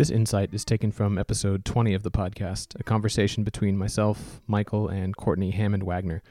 This 0.00 0.08
insight 0.08 0.54
is 0.54 0.64
taken 0.64 0.92
from 0.92 1.18
episode 1.18 1.62
20 1.66 1.92
of 1.92 2.04
the 2.04 2.10
podcast, 2.10 2.74
a 2.80 2.82
conversation 2.82 3.44
between 3.44 3.76
myself, 3.76 4.40
Michael, 4.46 4.88
and 4.88 5.14
Courtney 5.14 5.50
Hammond 5.50 5.82
Wagner. 5.82 6.22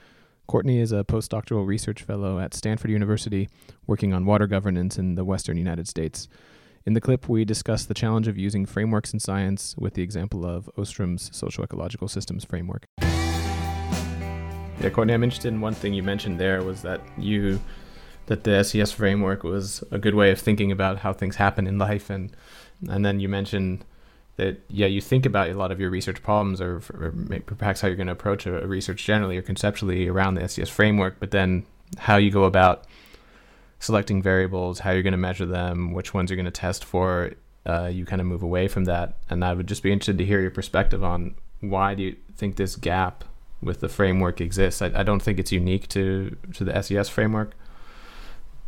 Courtney 0.47 0.79
is 0.79 0.92
a 0.92 1.03
postdoctoral 1.03 1.68
research 1.68 2.02
fellow 2.02 2.40
at 2.40 2.55
Stanford 2.55 2.90
University 2.90 3.47
working 3.86 4.12
on 4.12 4.26
water 4.26 4.47
governance 4.47 4.97
in 4.97 5.13
the 5.13 5.24
western 5.24 5.55
United 5.55 5.88
States. 5.88 6.28
In 6.88 6.94
the 6.94 7.00
clip, 7.00 7.29
we 7.29 7.46
discuss 7.46 7.86
the 7.86 7.94
challenge 7.94 8.28
of 8.28 8.40
using 8.40 8.66
frameworks 8.66 9.13
in 9.13 9.20
science 9.20 9.76
with 9.78 9.94
the 9.94 10.01
example 10.01 10.47
of 10.47 10.67
Ostrom's 10.76 11.29
social 11.31 11.63
ecological 11.63 12.08
systems 12.08 12.44
framework. 12.44 12.86
Yeah, 12.97 14.90
Courtney, 14.92 15.13
I'm 15.13 15.24
interested 15.24 15.49
in 15.49 15.62
one 15.62 15.76
thing 15.76 15.94
you 15.94 16.02
mentioned 16.02 16.40
there 16.40 16.63
was 16.63 16.81
that 16.81 17.02
you 17.20 17.59
that 18.30 18.43
the 18.43 18.63
SES 18.63 18.91
framework 18.91 19.43
was 19.43 19.84
a 19.91 19.99
good 19.99 20.16
way 20.16 20.31
of 20.31 20.39
thinking 20.39 20.71
about 20.71 20.99
how 20.99 21.13
things 21.13 21.35
happen 21.35 21.67
in 21.67 21.77
life. 21.77 22.09
And 22.09 22.35
and 22.89 23.05
then 23.05 23.20
you 23.20 23.27
mentioned 23.27 23.84
that 24.38 24.61
yeah 24.70 24.88
you 24.88 25.02
think 25.02 25.25
about 25.25 25.49
a 25.49 25.53
lot 25.53 25.71
of 25.71 25.79
your 25.81 25.89
research 25.89 26.23
problems 26.23 26.61
or, 26.61 26.81
or 26.93 27.13
perhaps 27.57 27.81
how 27.81 27.89
you're 27.89 27.97
going 27.97 28.07
to 28.07 28.13
approach 28.13 28.45
a, 28.45 28.65
research 28.65 29.03
generally 29.03 29.37
or 29.37 29.41
conceptually 29.41 30.07
around 30.07 30.35
the 30.35 30.47
SES 30.47 30.70
framework 30.70 31.20
but 31.20 31.31
then 31.31 31.65
how 31.97 32.15
you 32.15 32.31
go 32.31 32.45
about 32.45 32.85
selecting 33.79 34.21
variables 34.21 34.79
how 34.79 34.91
you're 34.91 35.03
going 35.03 35.11
to 35.11 35.17
measure 35.17 35.45
them 35.45 35.91
which 35.91 36.13
ones 36.13 36.29
you're 36.29 36.37
going 36.37 36.45
to 36.45 36.51
test 36.51 36.85
for 36.85 37.34
uh, 37.65 37.87
you 37.87 38.05
kind 38.05 38.21
of 38.21 38.27
move 38.27 38.43
away 38.43 38.67
from 38.67 38.85
that. 38.85 39.17
And 39.29 39.43
I 39.43 39.53
would 39.53 39.67
just 39.67 39.84
be 39.84 39.91
interested 39.91 40.17
to 40.17 40.25
hear 40.25 40.41
your 40.41 40.51
perspective 40.51 41.03
on 41.03 41.35
why 41.59 41.93
do 41.93 42.03
you 42.03 42.15
think 42.35 42.55
this 42.55 42.75
gap 42.75 43.23
with 43.61 43.81
the 43.81 43.89
framework 43.89 44.41
exists? 44.41 44.81
I, 44.81 44.87
I 44.95 45.03
don't 45.03 45.21
think 45.21 45.39
it's 45.39 45.51
unique 45.51 45.87
to 45.89 46.35
to 46.53 46.63
the 46.63 46.81
SES 46.81 47.09
framework 47.09 47.53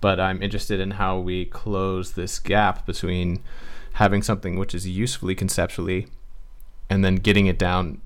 but 0.01 0.19
I'm 0.19 0.41
interested 0.41 0.79
in 0.79 0.91
how 0.91 1.19
we 1.19 1.45
close 1.45 2.11
this 2.11 2.39
gap 2.39 2.85
between 2.85 3.41
having 3.93 4.21
something 4.21 4.57
which 4.57 4.73
is 4.73 4.87
usefully 4.87 5.35
conceptually 5.35 6.07
and 6.89 7.05
then 7.05 7.15
getting 7.15 7.45
it 7.45 7.57
down 7.57 8.01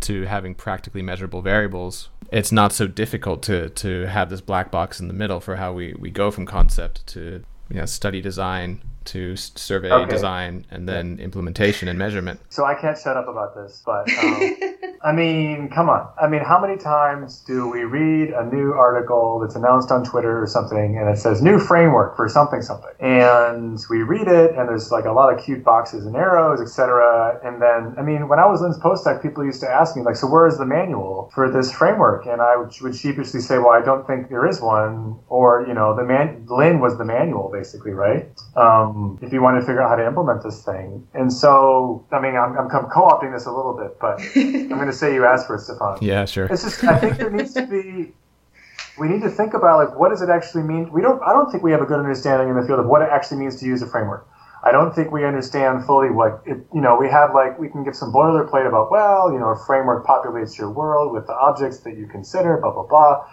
to 0.00 0.22
having 0.24 0.54
practically 0.54 1.02
measurable 1.02 1.40
variables. 1.42 2.10
It's 2.30 2.52
not 2.52 2.72
so 2.72 2.86
difficult 2.86 3.42
to 3.44 3.70
to 3.70 4.06
have 4.06 4.28
this 4.30 4.42
black 4.42 4.70
box 4.70 5.00
in 5.00 5.08
the 5.08 5.14
middle 5.14 5.40
for 5.40 5.56
how 5.56 5.72
we 5.72 5.94
we 5.98 6.10
go 6.10 6.30
from 6.30 6.46
concept 6.46 7.06
to 7.08 7.42
you 7.70 7.76
know, 7.76 7.86
study 7.86 8.20
design 8.20 8.80
to 9.08 9.36
survey 9.36 9.90
okay. 9.90 10.10
design 10.10 10.64
and 10.70 10.88
then 10.88 11.18
implementation 11.18 11.88
and 11.88 11.98
measurement. 11.98 12.40
So 12.48 12.64
I 12.64 12.74
can't 12.74 12.98
shut 12.98 13.16
up 13.16 13.28
about 13.28 13.54
this, 13.54 13.82
but 13.84 14.10
um, 14.10 14.56
I 15.02 15.12
mean, 15.12 15.68
come 15.68 15.88
on. 15.88 16.08
I 16.20 16.28
mean, 16.28 16.42
how 16.42 16.60
many 16.60 16.76
times 16.76 17.40
do 17.46 17.68
we 17.68 17.84
read 17.84 18.30
a 18.30 18.44
new 18.44 18.72
article 18.72 19.38
that's 19.40 19.54
announced 19.54 19.90
on 19.90 20.04
Twitter 20.04 20.42
or 20.42 20.46
something 20.46 20.98
and 20.98 21.08
it 21.08 21.18
says 21.18 21.40
new 21.40 21.58
framework 21.58 22.16
for 22.16 22.28
something 22.28 22.62
something, 22.62 22.92
and 23.00 23.78
we 23.88 24.02
read 24.02 24.28
it 24.28 24.56
and 24.56 24.68
there's 24.68 24.90
like 24.90 25.04
a 25.04 25.12
lot 25.12 25.32
of 25.32 25.42
cute 25.44 25.64
boxes 25.64 26.04
and 26.06 26.16
arrows, 26.16 26.60
etc. 26.60 27.40
And 27.44 27.62
then, 27.62 27.94
I 27.98 28.02
mean, 28.02 28.28
when 28.28 28.38
I 28.38 28.46
was 28.46 28.60
Lin's 28.60 28.78
postdoc, 28.78 29.22
people 29.22 29.44
used 29.44 29.60
to 29.60 29.68
ask 29.68 29.96
me 29.96 30.02
like, 30.02 30.16
so 30.16 30.26
where 30.26 30.46
is 30.46 30.58
the 30.58 30.66
manual 30.66 31.30
for 31.34 31.50
this 31.50 31.72
framework? 31.72 32.26
And 32.26 32.40
I 32.42 32.56
would, 32.56 32.72
would 32.82 32.96
sheepishly 32.96 33.40
say, 33.40 33.58
well, 33.58 33.70
I 33.70 33.82
don't 33.82 34.06
think 34.06 34.28
there 34.28 34.46
is 34.46 34.60
one, 34.60 35.18
or 35.28 35.64
you 35.66 35.74
know, 35.74 35.94
the 35.94 36.04
man 36.04 36.46
Lynn 36.48 36.80
was 36.80 36.98
the 36.98 37.04
manual 37.04 37.50
basically, 37.52 37.92
right? 37.92 38.28
Um, 38.56 38.97
um, 38.98 39.18
if 39.22 39.32
you 39.32 39.42
want 39.42 39.60
to 39.60 39.66
figure 39.66 39.82
out 39.82 39.90
how 39.90 39.96
to 39.96 40.06
implement 40.06 40.42
this 40.42 40.62
thing. 40.64 41.06
And 41.14 41.32
so, 41.32 42.04
I 42.10 42.20
mean, 42.20 42.36
I'm, 42.36 42.56
I'm 42.58 42.68
co-opting 42.68 43.32
this 43.32 43.46
a 43.46 43.52
little 43.52 43.74
bit, 43.74 43.98
but 44.00 44.20
I'm 44.36 44.68
going 44.68 44.86
to 44.86 44.92
say 44.92 45.14
you 45.14 45.24
asked 45.24 45.46
for 45.46 45.56
it, 45.56 45.60
Stefan. 45.60 45.98
Yeah, 46.00 46.24
sure. 46.24 46.46
It's 46.46 46.62
just, 46.62 46.82
I 46.84 46.98
think 46.98 47.16
there 47.16 47.30
needs 47.30 47.54
to 47.54 47.66
be, 47.66 48.12
we 48.98 49.08
need 49.08 49.22
to 49.22 49.30
think 49.30 49.54
about 49.54 49.78
like, 49.78 49.98
what 49.98 50.10
does 50.10 50.22
it 50.22 50.28
actually 50.28 50.64
mean? 50.64 50.90
We 50.92 51.02
don't, 51.02 51.22
I 51.22 51.32
don't 51.32 51.50
think 51.50 51.62
we 51.62 51.72
have 51.72 51.80
a 51.80 51.86
good 51.86 51.98
understanding 51.98 52.48
in 52.48 52.56
the 52.56 52.66
field 52.66 52.80
of 52.80 52.86
what 52.86 53.02
it 53.02 53.08
actually 53.10 53.38
means 53.38 53.56
to 53.60 53.66
use 53.66 53.82
a 53.82 53.86
framework. 53.86 54.28
I 54.64 54.72
don't 54.72 54.92
think 54.92 55.12
we 55.12 55.24
understand 55.24 55.84
fully 55.86 56.10
what 56.10 56.42
it, 56.44 56.58
you 56.74 56.80
know, 56.80 56.96
we 56.96 57.08
have 57.08 57.32
like, 57.32 57.58
we 57.60 57.68
can 57.68 57.84
give 57.84 57.94
some 57.94 58.12
boilerplate 58.12 58.66
about, 58.66 58.90
well, 58.90 59.32
you 59.32 59.38
know, 59.38 59.50
a 59.50 59.56
framework 59.66 60.04
populates 60.04 60.58
your 60.58 60.68
world 60.68 61.12
with 61.12 61.26
the 61.26 61.34
objects 61.34 61.78
that 61.80 61.96
you 61.96 62.08
consider, 62.08 62.56
blah, 62.56 62.72
blah, 62.72 62.82
blah. 62.82 63.24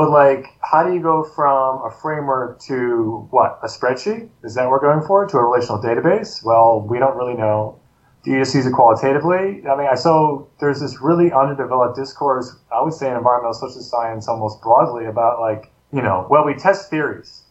But 0.00 0.08
like, 0.08 0.46
how 0.62 0.82
do 0.82 0.94
you 0.94 1.02
go 1.02 1.22
from 1.22 1.82
a 1.84 1.90
framework 1.90 2.58
to 2.60 3.28
what? 3.28 3.58
A 3.62 3.66
spreadsheet? 3.66 4.30
Is 4.42 4.54
that 4.54 4.62
what 4.62 4.80
we're 4.80 4.94
going 4.94 5.06
for? 5.06 5.26
To 5.26 5.36
a 5.36 5.44
relational 5.44 5.76
database? 5.78 6.42
Well, 6.42 6.80
we 6.80 6.98
don't 6.98 7.18
really 7.18 7.34
know. 7.34 7.78
Do 8.24 8.30
you 8.30 8.38
just 8.38 8.54
use 8.54 8.64
it 8.64 8.72
qualitatively? 8.72 9.62
I 9.68 9.76
mean, 9.76 9.88
I 9.92 9.96
saw 9.96 10.46
there's 10.58 10.80
this 10.80 11.02
really 11.02 11.30
underdeveloped 11.32 11.96
discourse, 11.96 12.56
I 12.72 12.80
would 12.80 12.94
say 12.94 13.10
in 13.10 13.16
environmental 13.18 13.52
social 13.52 13.82
science 13.82 14.26
almost 14.26 14.62
broadly 14.62 15.04
about 15.04 15.38
like, 15.38 15.70
you 15.92 16.00
know, 16.00 16.26
well, 16.30 16.46
we 16.46 16.54
test 16.54 16.88
theories. 16.88 17.42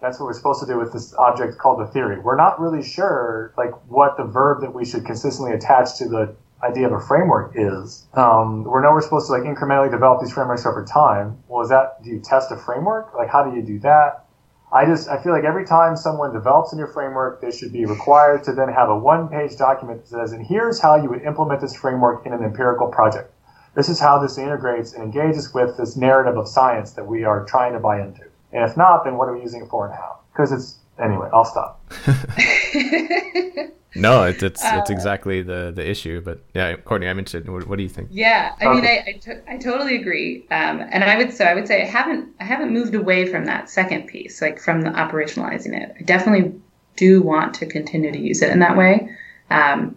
That's 0.00 0.18
what 0.18 0.26
we're 0.26 0.32
supposed 0.32 0.62
to 0.62 0.66
do 0.66 0.76
with 0.76 0.92
this 0.92 1.14
object 1.14 1.58
called 1.58 1.78
the 1.78 1.86
theory. 1.86 2.18
We're 2.18 2.34
not 2.34 2.58
really 2.58 2.82
sure 2.82 3.54
like 3.56 3.70
what 3.86 4.16
the 4.16 4.24
verb 4.24 4.62
that 4.62 4.74
we 4.74 4.84
should 4.84 5.06
consistently 5.06 5.54
attach 5.54 5.96
to 5.98 6.08
the 6.08 6.34
idea 6.64 6.86
of 6.86 6.92
a 6.92 7.00
framework 7.00 7.52
is. 7.54 8.06
Um, 8.14 8.64
we 8.64 8.80
know 8.80 8.92
we're 8.92 9.02
supposed 9.02 9.26
to 9.26 9.32
like 9.32 9.42
incrementally 9.42 9.90
develop 9.90 10.20
these 10.20 10.32
frameworks 10.32 10.66
over 10.66 10.84
time. 10.84 11.38
Well, 11.48 11.62
is 11.62 11.68
that 11.68 12.02
do 12.02 12.10
you 12.10 12.20
test 12.20 12.50
a 12.50 12.56
framework? 12.56 13.14
Like, 13.14 13.28
how 13.28 13.48
do 13.48 13.56
you 13.56 13.62
do 13.62 13.78
that? 13.80 14.24
I 14.72 14.86
just 14.86 15.08
I 15.08 15.22
feel 15.22 15.32
like 15.32 15.44
every 15.44 15.64
time 15.64 15.96
someone 15.96 16.32
develops 16.32 16.72
a 16.72 16.76
new 16.76 16.86
framework, 16.86 17.40
they 17.40 17.52
should 17.52 17.72
be 17.72 17.84
required 17.86 18.42
to 18.44 18.52
then 18.52 18.68
have 18.68 18.88
a 18.88 18.98
one-page 18.98 19.56
document 19.56 20.02
that 20.02 20.08
says, 20.08 20.32
"And 20.32 20.44
here's 20.44 20.80
how 20.80 20.96
you 20.96 21.08
would 21.10 21.22
implement 21.22 21.60
this 21.60 21.76
framework 21.76 22.26
in 22.26 22.32
an 22.32 22.42
empirical 22.42 22.88
project. 22.88 23.32
This 23.74 23.88
is 23.88 24.00
how 24.00 24.18
this 24.18 24.38
integrates 24.38 24.92
and 24.92 25.02
engages 25.04 25.52
with 25.52 25.76
this 25.76 25.96
narrative 25.96 26.36
of 26.36 26.48
science 26.48 26.92
that 26.92 27.06
we 27.06 27.24
are 27.24 27.44
trying 27.44 27.72
to 27.72 27.80
buy 27.80 28.00
into. 28.00 28.22
And 28.52 28.68
if 28.68 28.76
not, 28.76 29.04
then 29.04 29.16
what 29.16 29.28
are 29.28 29.34
we 29.34 29.42
using 29.42 29.62
it 29.62 29.68
for 29.68 29.86
and 29.86 29.94
how? 29.94 30.20
Because 30.32 30.52
it's 30.52 30.78
anyway. 30.98 31.28
I'll 31.32 31.44
stop. 31.44 31.80
No, 33.96 34.24
it's 34.24 34.42
it's, 34.42 34.64
uh, 34.64 34.78
it's 34.80 34.90
exactly 34.90 35.42
the 35.42 35.72
the 35.74 35.88
issue. 35.88 36.20
But 36.20 36.40
yeah, 36.54 36.76
Courtney, 36.76 37.08
I'm 37.08 37.18
interested. 37.18 37.48
What, 37.48 37.66
what 37.68 37.76
do 37.76 37.82
you 37.82 37.88
think? 37.88 38.08
Yeah, 38.10 38.54
I 38.60 38.72
mean, 38.72 38.84
I 38.84 39.04
I, 39.06 39.12
t- 39.12 39.40
I 39.48 39.56
totally 39.56 39.96
agree. 39.96 40.46
Um, 40.50 40.80
and 40.80 41.04
I 41.04 41.16
would 41.16 41.32
so 41.32 41.44
I 41.44 41.54
would 41.54 41.68
say 41.68 41.82
I 41.82 41.86
haven't 41.86 42.28
I 42.40 42.44
haven't 42.44 42.72
moved 42.72 42.94
away 42.94 43.26
from 43.26 43.44
that 43.46 43.70
second 43.70 44.06
piece, 44.06 44.42
like 44.42 44.58
from 44.58 44.82
the 44.82 44.90
operationalizing 44.90 45.80
it. 45.80 45.94
I 45.98 46.02
definitely 46.02 46.60
do 46.96 47.22
want 47.22 47.54
to 47.54 47.66
continue 47.66 48.12
to 48.12 48.18
use 48.18 48.42
it 48.42 48.50
in 48.50 48.60
that 48.60 48.76
way. 48.76 49.08
Um, 49.50 49.96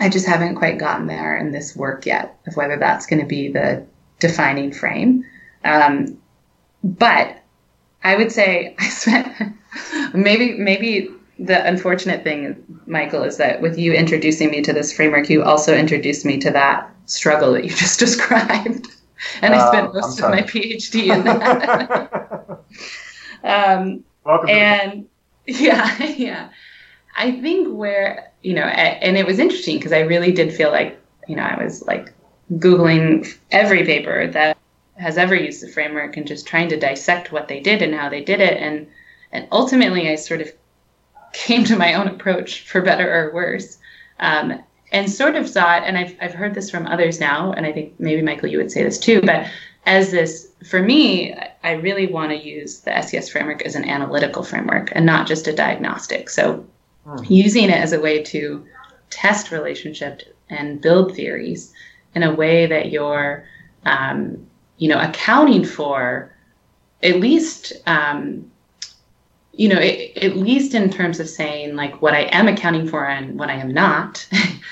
I 0.00 0.08
just 0.08 0.26
haven't 0.26 0.56
quite 0.56 0.78
gotten 0.78 1.06
there 1.06 1.36
in 1.36 1.52
this 1.52 1.76
work 1.76 2.06
yet 2.06 2.36
of 2.46 2.56
whether 2.56 2.76
that's 2.76 3.06
going 3.06 3.20
to 3.20 3.26
be 3.26 3.48
the 3.48 3.86
defining 4.18 4.72
frame. 4.72 5.24
Um, 5.64 6.18
but 6.82 7.38
I 8.02 8.16
would 8.16 8.32
say 8.32 8.74
I 8.78 8.88
spent 8.88 9.54
maybe 10.14 10.58
maybe 10.58 11.10
the 11.38 11.66
unfortunate 11.66 12.22
thing, 12.22 12.62
Michael, 12.86 13.22
is 13.24 13.36
that 13.38 13.60
with 13.60 13.78
you 13.78 13.92
introducing 13.92 14.50
me 14.50 14.62
to 14.62 14.72
this 14.72 14.92
framework, 14.92 15.28
you 15.28 15.42
also 15.42 15.76
introduced 15.76 16.24
me 16.24 16.38
to 16.38 16.50
that 16.50 16.90
struggle 17.06 17.52
that 17.52 17.64
you 17.64 17.70
just 17.76 17.98
described. 17.98 18.88
And 19.42 19.54
uh, 19.54 19.58
I 19.58 19.68
spent 19.68 19.94
most 19.94 20.20
of 20.20 20.30
my 20.30 20.42
PhD 20.42 21.14
in 21.14 21.24
that. 21.24 22.60
um, 23.44 24.04
Welcome. 24.24 24.50
And 24.50 25.08
yeah, 25.46 26.02
yeah. 26.16 26.50
I 27.16 27.32
think 27.40 27.68
where, 27.76 28.32
you 28.42 28.54
know, 28.54 28.62
and 28.62 29.16
it 29.16 29.26
was 29.26 29.38
interesting 29.38 29.76
because 29.76 29.92
I 29.92 30.00
really 30.00 30.32
did 30.32 30.52
feel 30.52 30.70
like, 30.70 31.00
you 31.28 31.36
know, 31.36 31.44
I 31.44 31.62
was 31.62 31.82
like 31.82 32.12
Googling 32.54 33.36
every 33.50 33.84
paper 33.84 34.26
that 34.28 34.58
has 34.96 35.16
ever 35.16 35.34
used 35.34 35.62
the 35.62 35.68
framework 35.68 36.16
and 36.16 36.26
just 36.26 36.46
trying 36.46 36.68
to 36.68 36.78
dissect 36.78 37.32
what 37.32 37.48
they 37.48 37.60
did 37.60 37.82
and 37.82 37.94
how 37.94 38.08
they 38.08 38.22
did 38.22 38.40
it. 38.40 38.56
And, 38.60 38.88
and 39.32 39.46
ultimately, 39.52 40.08
I 40.08 40.16
sort 40.16 40.40
of 40.40 40.52
came 41.34 41.64
to 41.64 41.76
my 41.76 41.94
own 41.94 42.08
approach 42.08 42.62
for 42.62 42.80
better 42.80 43.12
or 43.12 43.34
worse. 43.34 43.78
Um, 44.20 44.62
and 44.92 45.10
sort 45.10 45.34
of 45.34 45.48
saw 45.48 45.76
it, 45.76 45.82
and 45.84 45.98
I've, 45.98 46.16
I've 46.20 46.34
heard 46.34 46.54
this 46.54 46.70
from 46.70 46.86
others 46.86 47.18
now, 47.18 47.52
and 47.52 47.66
I 47.66 47.72
think 47.72 47.98
maybe 47.98 48.22
Michael, 48.22 48.48
you 48.48 48.58
would 48.58 48.70
say 48.70 48.84
this 48.84 48.98
too, 48.98 49.20
but 49.22 49.50
as 49.86 50.12
this, 50.12 50.52
for 50.64 50.80
me, 50.80 51.34
I 51.64 51.72
really 51.72 52.06
want 52.06 52.30
to 52.30 52.36
use 52.36 52.80
the 52.80 53.02
SES 53.02 53.28
framework 53.28 53.62
as 53.62 53.74
an 53.74 53.88
analytical 53.88 54.44
framework 54.44 54.90
and 54.92 55.04
not 55.04 55.26
just 55.26 55.48
a 55.48 55.52
diagnostic. 55.52 56.30
So 56.30 56.64
hmm. 57.04 57.16
using 57.28 57.64
it 57.64 57.76
as 57.76 57.92
a 57.92 58.00
way 58.00 58.22
to 58.22 58.64
test 59.10 59.50
relationship 59.50 60.22
and 60.48 60.80
build 60.80 61.14
theories 61.14 61.72
in 62.14 62.22
a 62.22 62.34
way 62.34 62.66
that 62.66 62.90
you're, 62.90 63.44
um, 63.84 64.46
you 64.78 64.88
know, 64.88 65.00
accounting 65.00 65.64
for 65.64 66.32
at 67.02 67.20
least 67.20 67.72
um, 67.86 68.50
you 69.56 69.68
know, 69.68 69.78
it, 69.78 70.16
at 70.18 70.36
least 70.36 70.74
in 70.74 70.90
terms 70.90 71.20
of 71.20 71.28
saying 71.28 71.76
like 71.76 72.02
what 72.02 72.14
I 72.14 72.22
am 72.32 72.48
accounting 72.48 72.88
for 72.88 73.06
and 73.06 73.38
what 73.38 73.50
I 73.50 73.54
am 73.54 73.72
not 73.72 74.26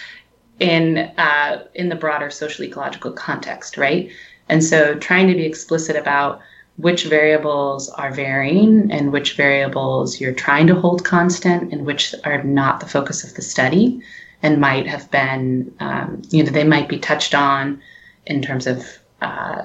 in 0.61 0.99
uh, 0.99 1.65
in 1.75 1.89
the 1.89 1.97
broader 1.97 2.31
social 2.31 2.65
ecological 2.65 3.13
context, 3.13 3.77
right? 3.77 4.11
And 4.49 4.63
so 4.63 4.95
trying 4.97 5.29
to 5.29 5.35
be 5.35 5.45
explicit 5.45 5.97
about 5.97 6.41
which 6.77 7.05
variables 7.05 7.89
are 7.91 8.13
varying 8.13 8.91
and 8.91 9.13
which 9.13 9.37
variables 9.37 10.21
you're 10.21 10.33
trying 10.33 10.67
to 10.67 10.75
hold 10.75 11.05
constant 11.05 11.73
and 11.73 11.85
which 11.87 12.15
are 12.25 12.43
not 12.43 12.81
the 12.81 12.87
focus 12.87 13.25
of 13.25 13.35
the 13.35 13.43
study 13.43 14.03
and 14.43 14.61
might 14.61 14.87
have 14.87 15.11
been, 15.11 15.73
um, 15.81 16.23
you 16.31 16.43
know, 16.43 16.51
they 16.51 16.65
might 16.65 16.89
be 16.89 16.99
touched 16.99 17.35
on 17.35 17.81
in 18.27 18.43
terms 18.43 18.67
of 18.67 18.99
uh, 19.21 19.65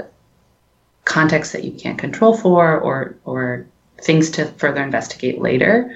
context 1.06 1.54
that 1.54 1.64
you 1.64 1.72
can't 1.72 1.98
control 1.98 2.36
for 2.36 2.78
or 2.78 3.16
or 3.26 3.66
things 4.02 4.30
to 4.32 4.46
further 4.46 4.84
investigate 4.84 5.40
later. 5.40 5.96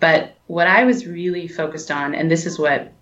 But 0.00 0.36
what 0.46 0.66
I 0.66 0.84
was 0.84 1.06
really 1.06 1.46
focused 1.46 1.90
on, 1.90 2.14
and 2.14 2.30
this 2.30 2.46
is 2.46 2.58
what 2.58 2.92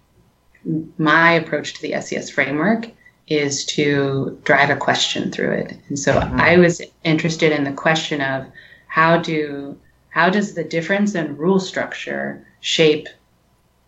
my 0.99 1.33
approach 1.33 1.75
to 1.75 1.83
the 1.83 2.01
SES 2.01 2.31
framework 2.31 2.91
is 3.29 3.65
to 3.67 4.39
drive 4.45 4.71
a 4.71 4.77
question 4.77 5.31
through 5.31 5.53
it. 5.53 5.79
And 5.89 5.99
so 5.99 6.15
mm-hmm. 6.15 6.41
I 6.41 6.57
was 6.57 6.81
interested 7.05 7.53
in 7.53 7.65
the 7.65 7.73
question 7.73 8.21
of 8.21 8.47
how 8.87 9.19
do 9.19 9.79
how 10.11 10.31
does 10.31 10.55
the 10.55 10.65
difference 10.65 11.15
in 11.15 11.37
rule 11.37 11.61
structure 11.61 12.45
shape 12.61 13.07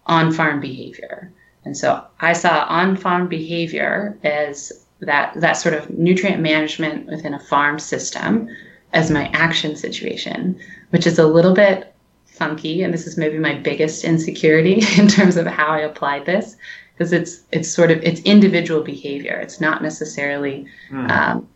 on-farm 0.07 0.61
behavior? 0.61 1.33
And 1.65 1.77
so 1.77 2.05
I 2.21 2.35
saw 2.35 2.67
on-farm 2.69 3.29
behavior 3.29 4.19
as 4.23 4.87
that 5.01 5.33
that 5.41 5.55
sort 5.55 5.75
of 5.75 5.91
nutrient 5.91 6.43
management 6.43 7.07
within 7.07 7.35
a 7.35 7.41
farm 7.41 7.79
system 7.79 8.49
as 8.92 9.10
my 9.10 9.26
action 9.32 9.76
situation, 9.76 10.58
which 10.90 11.06
is 11.06 11.19
a 11.19 11.26
little 11.26 11.54
bit 11.54 11.94
funky 12.26 12.82
and 12.82 12.94
this 12.94 13.06
is 13.06 13.19
maybe 13.19 13.38
my 13.38 13.54
biggest 13.54 14.04
insecurity 14.04 14.82
in 14.98 15.06
terms 15.06 15.37
of 15.37 15.46
how 15.46 15.69
I 15.69 15.81
applied 15.81 16.25
this 16.26 16.56
because 17.00 17.12
it's 17.12 17.42
it's 17.50 17.70
sort 17.70 17.90
of 17.90 18.02
it's 18.02 18.20
individual 18.22 18.82
behavior. 18.82 19.38
It's 19.40 19.60
not 19.60 19.82
necessarily 19.82 20.66
mm. 20.90 21.10
um, 21.10 21.48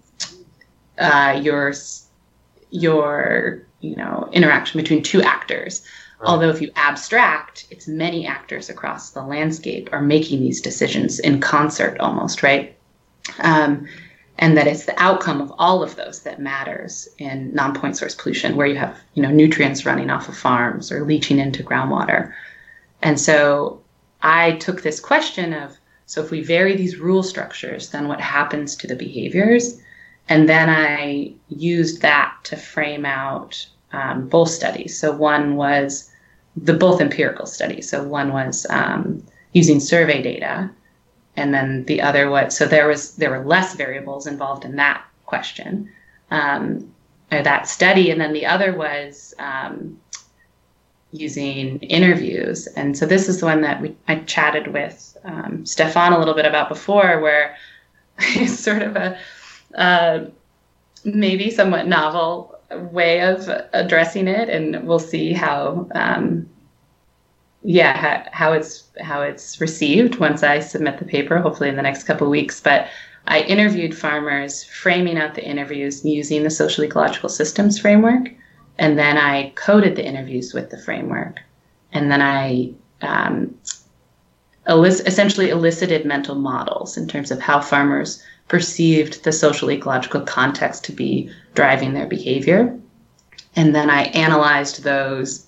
uh, 0.98 1.38
your 1.42 1.74
your 2.70 3.62
you 3.80 3.94
know 3.96 4.28
interaction 4.32 4.80
between 4.80 5.02
two 5.02 5.22
actors. 5.22 5.84
Right. 6.18 6.28
Although 6.28 6.48
if 6.48 6.62
you 6.62 6.70
abstract, 6.76 7.66
it's 7.70 7.86
many 7.86 8.26
actors 8.26 8.70
across 8.70 9.10
the 9.10 9.22
landscape 9.22 9.90
are 9.92 10.00
making 10.00 10.40
these 10.40 10.62
decisions 10.62 11.18
in 11.18 11.40
concert 11.40 12.00
almost, 12.00 12.42
right? 12.42 12.74
Um, 13.40 13.86
and 14.38 14.56
that 14.56 14.66
it's 14.66 14.84
the 14.84 15.02
outcome 15.02 15.40
of 15.40 15.52
all 15.58 15.82
of 15.82 15.96
those 15.96 16.22
that 16.22 16.40
matters 16.40 17.08
in 17.18 17.54
non-point 17.54 17.96
source 17.96 18.14
pollution, 18.14 18.56
where 18.56 18.66
you 18.66 18.76
have 18.76 18.98
you 19.14 19.22
know 19.22 19.30
nutrients 19.30 19.86
running 19.86 20.10
off 20.10 20.28
of 20.28 20.36
farms 20.36 20.90
or 20.90 21.04
leaching 21.04 21.38
into 21.38 21.62
groundwater. 21.62 22.32
And 23.02 23.20
so 23.20 23.80
I 24.22 24.52
took 24.52 24.82
this 24.82 25.00
question 25.00 25.52
of 25.52 25.76
so 26.06 26.22
if 26.22 26.30
we 26.30 26.42
vary 26.42 26.76
these 26.76 26.98
rule 26.98 27.22
structures, 27.22 27.90
then 27.90 28.08
what 28.08 28.20
happens 28.20 28.76
to 28.76 28.86
the 28.86 28.96
behaviors? 28.96 29.80
And 30.28 30.48
then 30.48 30.68
I 30.68 31.32
used 31.48 32.02
that 32.02 32.34
to 32.44 32.56
frame 32.56 33.06
out 33.06 33.66
um, 33.92 34.28
both 34.28 34.50
studies. 34.50 34.98
So 34.98 35.12
one 35.12 35.56
was 35.56 36.10
the 36.56 36.74
both 36.74 37.00
empirical 37.00 37.46
studies. 37.46 37.88
So 37.88 38.02
one 38.02 38.32
was 38.32 38.66
um, 38.70 39.22
using 39.52 39.80
survey 39.80 40.22
data, 40.22 40.70
and 41.36 41.52
then 41.52 41.84
the 41.84 42.00
other 42.00 42.30
was 42.30 42.56
so 42.56 42.66
there 42.66 42.86
was 42.86 43.16
there 43.16 43.30
were 43.30 43.44
less 43.44 43.74
variables 43.74 44.26
involved 44.26 44.64
in 44.64 44.76
that 44.76 45.04
question, 45.26 45.90
um, 46.30 46.92
or 47.32 47.42
that 47.42 47.68
study, 47.68 48.10
and 48.10 48.20
then 48.20 48.32
the 48.32 48.46
other 48.46 48.76
was 48.76 49.34
um, 49.38 49.98
using 51.12 51.78
interviews. 51.80 52.66
And 52.68 52.96
so 52.96 53.06
this 53.06 53.28
is 53.28 53.40
the 53.40 53.46
one 53.46 53.62
that 53.62 53.80
we, 53.80 53.96
I 54.08 54.16
chatted 54.20 54.68
with 54.68 55.16
um, 55.24 55.64
Stefan 55.66 56.12
a 56.12 56.18
little 56.18 56.34
bit 56.34 56.46
about 56.46 56.68
before, 56.68 57.20
where 57.20 57.56
it's 58.18 58.58
sort 58.58 58.82
of 58.82 58.96
a 58.96 59.18
uh, 59.74 60.26
maybe 61.04 61.50
somewhat 61.50 61.86
novel 61.86 62.58
way 62.70 63.20
of 63.22 63.48
addressing 63.72 64.28
it, 64.28 64.48
and 64.48 64.86
we'll 64.86 64.98
see 64.98 65.32
how. 65.32 65.88
Um, 65.94 66.48
yeah, 67.64 68.28
how, 68.30 68.52
it's 68.52 68.84
how 69.00 69.22
it's 69.22 69.58
received 69.58 70.16
once 70.16 70.42
I 70.42 70.60
submit 70.60 70.98
the 70.98 71.06
paper, 71.06 71.38
hopefully 71.38 71.70
in 71.70 71.76
the 71.76 71.82
next 71.82 72.04
couple 72.04 72.28
weeks. 72.28 72.60
But 72.60 72.88
I 73.26 73.40
interviewed 73.40 73.96
farmers, 73.96 74.64
framing 74.64 75.16
out 75.16 75.34
the 75.34 75.44
interviews 75.44 76.04
using 76.04 76.42
the 76.42 76.50
social 76.50 76.84
ecological 76.84 77.30
systems 77.30 77.78
framework, 77.78 78.28
and 78.78 78.98
then 78.98 79.16
I 79.16 79.50
coded 79.54 79.96
the 79.96 80.04
interviews 80.04 80.52
with 80.52 80.68
the 80.68 80.78
framework, 80.78 81.40
and 81.92 82.10
then 82.12 82.20
I 82.20 82.72
um, 83.00 83.54
elis- 84.66 85.00
essentially 85.00 85.48
elicited 85.48 86.04
mental 86.04 86.34
models 86.34 86.98
in 86.98 87.08
terms 87.08 87.30
of 87.30 87.40
how 87.40 87.60
farmers 87.60 88.22
perceived 88.48 89.24
the 89.24 89.32
social 89.32 89.70
ecological 89.70 90.20
context 90.20 90.84
to 90.84 90.92
be 90.92 91.30
driving 91.54 91.94
their 91.94 92.06
behavior, 92.06 92.78
and 93.56 93.74
then 93.74 93.88
I 93.88 94.02
analyzed 94.08 94.82
those 94.82 95.46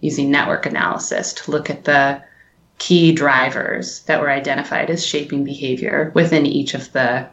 using 0.00 0.30
network 0.30 0.66
analysis 0.66 1.32
to 1.32 1.50
look 1.50 1.70
at 1.70 1.84
the 1.84 2.22
key 2.78 3.12
drivers 3.12 4.00
that 4.00 4.20
were 4.20 4.30
identified 4.30 4.90
as 4.90 5.06
shaping 5.06 5.44
behavior 5.44 6.10
within 6.14 6.44
each 6.44 6.74
of 6.74 6.92
the 6.92 7.26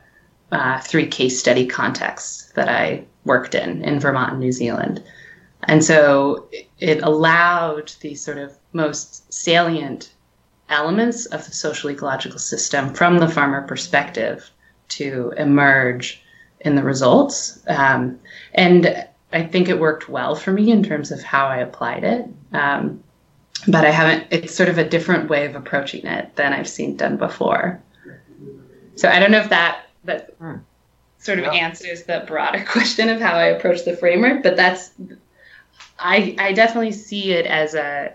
uh, 0.52 0.80
three 0.82 1.08
case 1.08 1.40
study 1.40 1.66
contexts 1.66 2.52
that 2.54 2.70
I 2.70 3.06
worked 3.26 3.56
in 3.56 3.84
in 3.84 4.00
Vermont 4.00 4.32
and 4.32 4.40
New 4.40 4.52
Zealand. 4.52 5.04
And 5.64 5.84
so 5.84 6.48
it 6.80 7.02
allowed 7.04 7.94
these 8.02 8.22
sort 8.22 8.38
of 8.38 8.58
most 8.74 9.32
salient 9.32 10.12
elements 10.70 11.26
of 11.28 11.46
the 11.46 11.52
social 11.52 11.92
ecological 11.92 12.40
system 12.40 12.94
from 12.94 13.20
the 13.20 13.28
farmer 13.28 13.62
perspective 13.68 14.50
to 14.90 15.34
emerge 15.38 16.24
in 16.62 16.76
the 16.76 16.84
results. 16.84 17.60
Um, 17.68 18.20
and 18.54 19.06
I 19.34 19.44
think 19.44 19.70
it 19.70 19.80
worked 19.80 20.10
well 20.10 20.36
for 20.36 20.52
me 20.52 20.72
in 20.72 20.84
terms 20.84 21.12
of 21.12 21.22
how 21.22 21.48
I 21.48 21.58
applied 21.58 22.04
it. 22.04 22.26
Um, 22.54 23.04
but 23.68 23.86
I 23.86 23.92
haven't, 23.92 24.28
it's 24.32 24.54
sort 24.54 24.70
of 24.70 24.78
a 24.78 24.88
different 24.88 25.30
way 25.30 25.46
of 25.46 25.56
approaching 25.56 26.06
it 26.06 26.36
than 26.36 26.54
I've 26.54 26.68
seen 26.68 26.98
done 26.98 27.18
before. 27.18 27.82
So 28.96 29.08
I 29.08 29.20
don't 29.20 29.32
know 29.32 29.40
if 29.40 29.50
that, 29.50 29.86
that 30.06 30.34
hmm. 30.40 30.56
sort 31.20 31.40
of 31.40 31.46
yeah. 31.46 31.54
answers 31.54 32.04
the 32.04 32.24
broader 32.28 32.64
question 32.68 33.10
of 33.10 33.22
how 33.22 33.36
I 33.36 33.46
approach 33.46 33.86
the 33.86 33.96
framework, 33.96 34.44
but 34.44 34.56
that's 34.56 34.92
I 36.02 36.36
I 36.40 36.54
definitely 36.54 36.92
see 36.92 37.32
it 37.32 37.46
as 37.46 37.76
a 37.76 38.14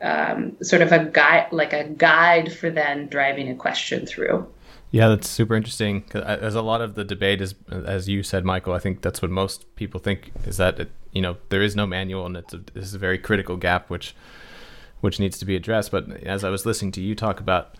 um, 0.00 0.56
sort 0.62 0.82
of 0.82 0.92
a 0.92 1.04
guide, 1.04 1.48
like 1.52 1.72
a 1.72 1.84
guide 1.84 2.52
for 2.52 2.70
then 2.70 3.08
driving 3.08 3.48
a 3.48 3.54
question 3.54 4.06
through. 4.06 4.46
Yeah, 4.90 5.08
that's 5.08 5.28
super 5.28 5.54
interesting. 5.54 6.04
As 6.14 6.54
a 6.54 6.62
lot 6.62 6.80
of 6.80 6.94
the 6.94 7.04
debate 7.04 7.40
is, 7.40 7.54
as 7.70 8.08
you 8.08 8.22
said, 8.22 8.44
Michael, 8.44 8.72
I 8.72 8.78
think 8.78 9.02
that's 9.02 9.20
what 9.20 9.30
most 9.30 9.74
people 9.76 10.00
think 10.00 10.32
is 10.46 10.56
that 10.56 10.80
it, 10.80 10.90
you 11.12 11.20
know 11.20 11.36
there 11.50 11.62
is 11.62 11.76
no 11.76 11.86
manual, 11.86 12.24
and 12.24 12.36
it's 12.36 12.54
a, 12.54 12.58
this 12.72 12.86
is 12.86 12.94
a 12.94 12.98
very 12.98 13.18
critical 13.18 13.56
gap 13.56 13.90
which 13.90 14.14
which 15.00 15.20
needs 15.20 15.38
to 15.38 15.44
be 15.44 15.56
addressed. 15.56 15.90
But 15.90 16.10
as 16.22 16.42
I 16.42 16.50
was 16.50 16.64
listening 16.64 16.92
to 16.92 17.02
you 17.02 17.14
talk 17.14 17.38
about 17.38 17.76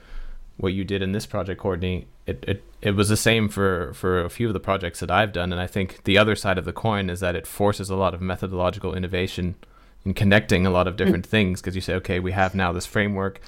what 0.58 0.72
you 0.72 0.84
did 0.84 1.02
in 1.02 1.12
this 1.12 1.26
project, 1.26 1.60
Courtney, 1.60 2.06
it, 2.26 2.44
it, 2.46 2.64
it 2.82 2.90
was 2.92 3.08
the 3.08 3.16
same 3.16 3.48
for, 3.48 3.92
for 3.94 4.20
a 4.20 4.30
few 4.30 4.48
of 4.48 4.52
the 4.52 4.60
projects 4.60 5.00
that 5.00 5.10
I've 5.10 5.32
done. 5.32 5.52
And 5.52 5.60
I 5.60 5.66
think 5.66 6.04
the 6.04 6.18
other 6.18 6.36
side 6.36 6.58
of 6.58 6.64
the 6.64 6.72
coin 6.72 7.08
is 7.08 7.20
that 7.20 7.36
it 7.36 7.46
forces 7.46 7.90
a 7.90 7.96
lot 7.96 8.12
of 8.12 8.20
methodological 8.20 8.94
innovation 8.94 9.54
in 10.04 10.14
connecting 10.14 10.66
a 10.66 10.70
lot 10.70 10.88
of 10.88 10.96
different 10.96 11.26
mm. 11.26 11.30
things 11.30 11.60
because 11.60 11.74
you 11.74 11.80
say, 11.80 11.94
okay, 11.94 12.18
we 12.18 12.32
have 12.32 12.54
now 12.54 12.72
this 12.72 12.86
framework. 12.86 13.40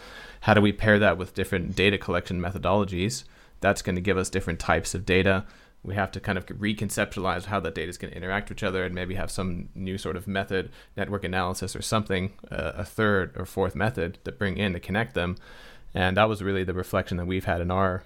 How 0.43 0.55
do 0.55 0.61
we 0.61 0.73
pair 0.73 0.99
that 0.99 1.19
with 1.19 1.35
different 1.35 1.75
data 1.75 1.99
collection 1.99 2.41
methodologies? 2.41 3.25
That's 3.61 3.83
going 3.83 3.97
to 3.97 4.03
give 4.03 4.19
us 4.19 4.31
different 4.31 4.59
types 4.59 4.95
of 4.95 5.07
data. 5.07 5.45
We 5.83 5.95
have 5.95 6.11
to 6.13 6.21
kind 6.21 6.37
of 6.37 6.47
reconceptualize 6.47 7.47
how 7.47 7.61
that 7.61 7.75
data 7.75 7.89
is 7.89 7.97
going 7.97 8.11
to 8.11 8.17
interact 8.17 8.51
with 8.51 8.59
each 8.59 8.63
other 8.63 8.85
and 8.85 8.95
maybe 8.95 9.15
have 9.15 9.31
some 9.31 9.71
new 9.75 9.97
sort 9.97 10.17
of 10.17 10.27
method, 10.27 10.71
network 10.97 11.25
analysis 11.25 11.75
or 11.75 11.81
something, 11.81 12.33
uh, 12.51 12.73
a 12.77 12.85
third 12.85 13.33
or 13.37 13.47
fourth 13.47 13.75
method 13.75 14.19
that 14.25 14.39
bring 14.39 14.59
in 14.59 14.75
to 14.75 14.81
connect 14.81 15.15
them 15.15 15.37
and 15.95 16.17
that 16.17 16.29
was 16.29 16.43
really 16.43 16.65
the 16.65 16.75
reflection 16.75 17.17
that 17.17 17.27
we've 17.27 17.45
had 17.45 17.61
in 17.61 17.71
our 17.71 18.03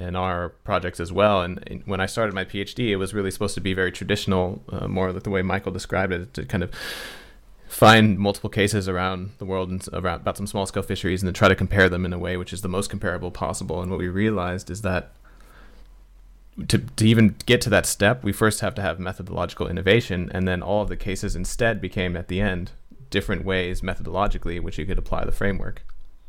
in 0.00 0.14
our 0.14 0.50
projects 0.50 1.00
as 1.00 1.12
well. 1.12 1.42
And, 1.42 1.82
when 1.84 2.00
I 2.00 2.06
started 2.06 2.32
my 2.32 2.44
PhD, 2.44 2.90
it 2.90 2.96
was 2.96 3.12
really 3.12 3.32
supposed 3.32 3.54
to 3.56 3.60
be 3.60 3.74
very 3.74 3.90
traditional, 3.90 4.62
uh, 4.68 4.86
more 4.86 5.12
like 5.12 5.24
the 5.24 5.30
way 5.30 5.42
Michael 5.42 5.72
described 5.72 6.12
it, 6.12 6.34
to 6.34 6.44
kind 6.44 6.62
of 6.62 6.70
find 7.68 8.18
multiple 8.18 8.50
cases 8.50 8.88
around 8.88 9.30
the 9.38 9.44
world 9.44 9.70
and 9.70 9.86
around, 9.92 10.22
about 10.22 10.36
some 10.36 10.46
small 10.46 10.66
scale 10.66 10.82
fisheries 10.82 11.22
and 11.22 11.28
then 11.28 11.34
try 11.34 11.48
to 11.48 11.54
compare 11.54 11.88
them 11.88 12.04
in 12.04 12.12
a 12.12 12.18
way 12.18 12.36
which 12.36 12.52
is 12.52 12.62
the 12.62 12.68
most 12.68 12.88
comparable 12.88 13.30
possible. 13.30 13.82
And 13.82 13.90
what 13.90 14.00
we 14.00 14.08
realized 14.08 14.70
is 14.70 14.82
that 14.82 15.12
to, 16.66 16.78
to 16.78 17.06
even 17.06 17.36
get 17.46 17.60
to 17.60 17.70
that 17.70 17.86
step, 17.86 18.24
we 18.24 18.32
first 18.32 18.60
have 18.60 18.74
to 18.76 18.82
have 18.82 18.98
methodological 18.98 19.68
innovation, 19.68 20.28
and 20.34 20.48
then 20.48 20.60
all 20.60 20.82
of 20.82 20.88
the 20.88 20.96
cases 20.96 21.36
instead 21.36 21.80
became 21.80 22.16
at 22.16 22.28
the 22.28 22.40
end 22.40 22.72
different 23.10 23.44
ways 23.44 23.80
methodologically 23.80 24.60
which 24.60 24.76
you 24.76 24.84
could 24.84 24.98
apply 24.98 25.24
the 25.24 25.32
framework 25.32 25.82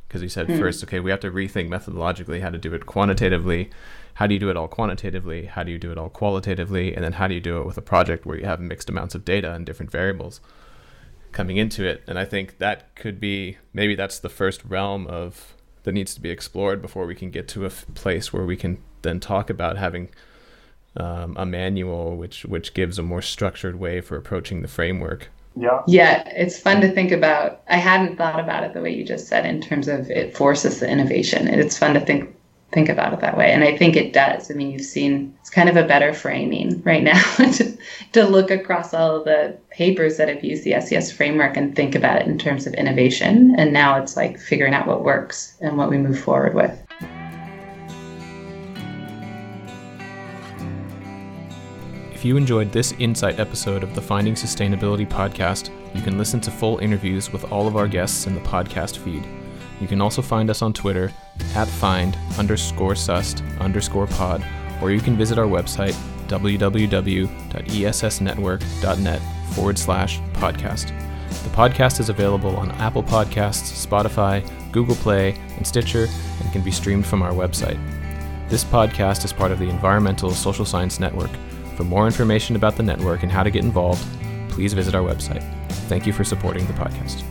because 0.07 0.21
you 0.23 0.29
said 0.29 0.47
mm. 0.47 0.57
first, 0.57 0.83
okay, 0.83 0.99
we 0.99 1.11
have 1.11 1.19
to 1.19 1.29
rethink 1.29 1.69
methodologically 1.69 2.41
how 2.41 2.49
to 2.49 2.57
do 2.57 2.73
it 2.73 2.87
quantitatively. 2.87 3.69
How 4.15 4.25
do 4.25 4.33
you 4.33 4.39
do 4.39 4.49
it 4.49 4.57
all 4.57 4.67
quantitatively? 4.67 5.45
How 5.45 5.61
do 5.61 5.71
you 5.71 5.77
do 5.77 5.91
it 5.91 5.99
all 5.99 6.09
qualitatively? 6.09 6.95
And 6.95 7.03
then 7.03 7.13
how 7.13 7.27
do 7.27 7.35
you 7.35 7.39
do 7.39 7.61
it 7.61 7.65
with 7.65 7.77
a 7.77 7.81
project 7.81 8.25
where 8.25 8.37
you 8.37 8.45
have 8.45 8.59
mixed 8.59 8.89
amounts 8.89 9.13
of 9.13 9.23
data 9.23 9.53
and 9.53 9.67
different 9.67 9.91
variables 9.91 10.41
coming 11.31 11.57
into 11.57 11.85
it? 11.85 12.03
And 12.07 12.17
I 12.17 12.25
think 12.25 12.57
that 12.57 12.95
could 12.95 13.19
be 13.19 13.57
maybe 13.73 13.95
that's 13.95 14.19
the 14.19 14.29
first 14.29 14.63
realm 14.65 15.07
of 15.07 15.55
that 15.83 15.93
needs 15.93 16.13
to 16.15 16.21
be 16.21 16.29
explored 16.29 16.81
before 16.81 17.05
we 17.05 17.15
can 17.15 17.31
get 17.31 17.47
to 17.49 17.63
a 17.63 17.67
f- 17.67 17.85
place 17.93 18.33
where 18.33 18.45
we 18.45 18.57
can 18.57 18.79
then 19.01 19.19
talk 19.19 19.49
about 19.49 19.77
having 19.77 20.09
um, 20.97 21.35
a 21.37 21.45
manual 21.45 22.17
which 22.17 22.45
which 22.45 22.73
gives 22.73 22.99
a 22.99 23.03
more 23.03 23.21
structured 23.21 23.79
way 23.79 24.01
for 24.01 24.17
approaching 24.17 24.61
the 24.61 24.67
framework 24.67 25.29
yeah. 25.55 25.81
Yeah, 25.87 26.23
it's 26.27 26.59
fun 26.59 26.79
to 26.81 26.91
think 26.91 27.11
about. 27.11 27.61
I 27.67 27.77
hadn't 27.77 28.17
thought 28.17 28.39
about 28.39 28.63
it 28.63 28.73
the 28.73 28.81
way 28.81 28.93
you 28.93 29.03
just 29.03 29.27
said 29.27 29.45
in 29.45 29.59
terms 29.59 29.87
of 29.87 30.09
it 30.09 30.35
forces 30.35 30.79
the 30.79 30.89
innovation. 30.89 31.47
It's 31.47 31.77
fun 31.77 31.93
to 31.95 31.99
think 31.99 32.33
think 32.71 32.89
about 32.89 33.13
it 33.13 33.19
that 33.21 33.37
way. 33.37 33.51
And 33.51 33.63
I 33.63 33.77
think 33.77 33.95
it 33.95 34.13
does. 34.13 34.51
I 34.51 34.53
mean, 34.53 34.71
you've 34.71 34.81
seen 34.81 35.35
it's 35.39 35.49
kind 35.49 35.69
of 35.69 35.75
a 35.75 35.83
better 35.83 36.13
framing 36.13 36.81
right 36.83 37.03
now 37.03 37.21
to, 37.37 37.77
to 38.13 38.23
look 38.25 38.51
across 38.51 38.93
all 38.93 39.23
the 39.23 39.57
papers 39.71 40.17
that 40.17 40.29
have 40.29 40.43
used 40.43 40.63
the 40.63 40.79
SES 40.79 41.11
framework 41.11 41.57
and 41.57 41.75
think 41.75 41.95
about 41.95 42.21
it 42.21 42.27
in 42.27 42.37
terms 42.37 42.67
of 42.67 42.73
innovation. 42.75 43.55
And 43.57 43.73
now 43.73 44.01
it's 44.01 44.15
like 44.15 44.39
figuring 44.39 44.73
out 44.73 44.87
what 44.87 45.03
works 45.03 45.57
and 45.61 45.77
what 45.77 45.89
we 45.89 45.97
move 45.97 46.19
forward 46.19 46.53
with. 46.53 46.79
If 52.13 52.25
you 52.25 52.35
enjoyed 52.35 52.73
this 52.73 52.91
insight 52.99 53.39
episode 53.39 53.81
of 53.81 53.95
the 53.95 54.01
Finding 54.01 54.33
Sustainability 54.33 55.07
podcast, 55.07 55.69
you 55.95 56.01
can 56.01 56.17
listen 56.17 56.41
to 56.41 56.51
full 56.51 56.77
interviews 56.79 57.31
with 57.31 57.49
all 57.49 57.65
of 57.65 57.77
our 57.77 57.87
guests 57.87 58.27
in 58.27 58.35
the 58.35 58.41
podcast 58.41 58.97
feed. 58.97 59.23
You 59.79 59.87
can 59.87 60.01
also 60.01 60.21
find 60.21 60.49
us 60.49 60.61
on 60.61 60.73
Twitter 60.73 61.11
at 61.55 61.67
find 61.67 62.17
underscore 62.37 62.95
sust 62.95 63.43
underscore 63.59 64.07
pod, 64.07 64.45
or 64.81 64.91
you 64.91 64.99
can 64.99 65.17
visit 65.17 65.37
our 65.37 65.47
website 65.47 65.93
www.essnetwork.net 66.27 69.21
forward 69.53 69.79
slash 69.79 70.19
podcast. 70.33 70.87
The 71.29 71.49
podcast 71.49 71.99
is 71.99 72.09
available 72.09 72.55
on 72.55 72.71
Apple 72.71 73.03
Podcasts, 73.03 73.87
Spotify, 73.87 74.43
Google 74.71 74.95
Play, 74.95 75.35
and 75.57 75.65
Stitcher, 75.65 76.07
and 76.41 76.51
can 76.51 76.61
be 76.61 76.71
streamed 76.71 77.05
from 77.05 77.21
our 77.21 77.31
website. 77.31 77.79
This 78.49 78.63
podcast 78.63 79.25
is 79.25 79.33
part 79.33 79.51
of 79.51 79.59
the 79.59 79.69
Environmental 79.69 80.31
Social 80.31 80.65
Science 80.65 80.99
Network. 80.99 81.29
For 81.75 81.83
more 81.83 82.07
information 82.07 82.55
about 82.55 82.75
the 82.75 82.83
network 82.83 83.23
and 83.23 83.31
how 83.31 83.43
to 83.43 83.51
get 83.51 83.63
involved, 83.63 84.05
please 84.49 84.73
visit 84.73 84.95
our 84.95 85.03
website. 85.03 85.43
Thank 85.87 86.07
you 86.07 86.13
for 86.13 86.23
supporting 86.23 86.65
the 86.67 86.73
podcast. 86.73 87.23